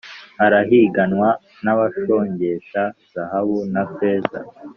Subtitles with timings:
[0.45, 1.29] arahiganwa
[1.63, 2.81] n’abashongesha
[3.13, 4.39] zahabu na feza,